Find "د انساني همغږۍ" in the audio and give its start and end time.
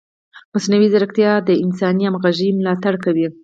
1.47-2.49